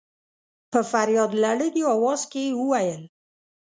په 0.71 0.79
فرياد 0.91 1.31
لړلي 1.43 1.83
اواز 1.93 2.21
کې 2.31 2.41
يې 2.47 2.53
وويل. 2.61 3.01